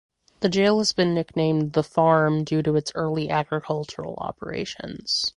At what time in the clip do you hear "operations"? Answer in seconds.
4.17-5.29